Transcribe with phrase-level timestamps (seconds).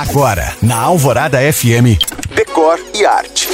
[0.00, 2.00] Agora, na Alvorada FM,
[2.34, 3.50] Decor e Arte.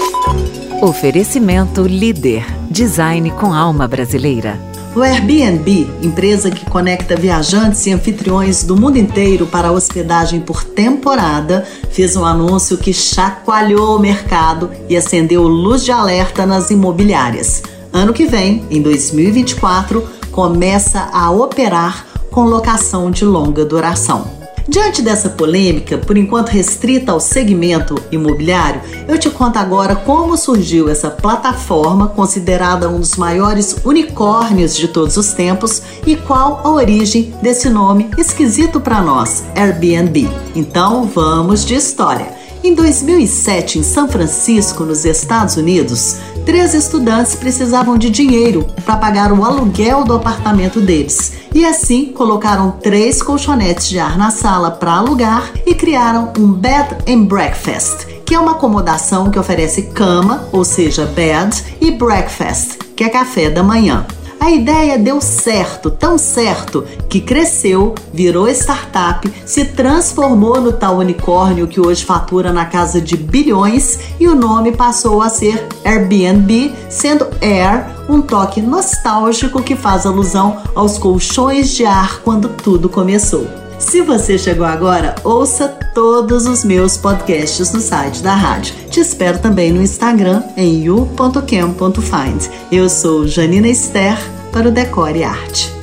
[0.80, 2.46] Oferecimento Líder.
[2.70, 4.56] Design com alma brasileira.
[4.94, 11.66] O Airbnb, empresa que conecta viajantes e anfitriões do mundo inteiro para hospedagem por temporada,
[11.90, 17.60] fez um anúncio que chacoalhou o mercado e acendeu luz de alerta nas imobiliárias.
[17.92, 20.00] Ano que vem, em 2024,
[20.30, 24.35] começa a operar com locação de longa duração.
[24.68, 30.88] Diante dessa polêmica, por enquanto restrita ao segmento imobiliário, eu te conto agora como surgiu
[30.88, 37.32] essa plataforma considerada um dos maiores unicórnios de todos os tempos e qual a origem
[37.40, 40.28] desse nome esquisito para nós, Airbnb.
[40.54, 42.34] Então, vamos de história.
[42.64, 49.32] Em 2007, em São Francisco, nos Estados Unidos, três estudantes precisavam de dinheiro para pagar
[49.32, 51.32] o aluguel do apartamento deles.
[51.52, 56.98] E assim colocaram três colchonetes de ar na sala para alugar e criaram um bed
[57.08, 63.02] and breakfast, que é uma acomodação que oferece cama, ou seja, bed, e breakfast, que
[63.02, 64.06] é café da manhã.
[64.46, 71.66] A ideia deu certo, tão certo, que cresceu, virou startup, se transformou no tal unicórnio
[71.66, 77.26] que hoje fatura na casa de bilhões e o nome passou a ser Airbnb, sendo
[77.42, 83.48] Air um toque nostálgico que faz alusão aos colchões de ar quando tudo começou.
[83.80, 88.74] Se você chegou agora, ouça todos os meus podcasts no site da rádio.
[88.90, 92.48] Te espero também no Instagram em you.cam.find.
[92.70, 95.75] Eu sou Janina Esther para o Decore Arte.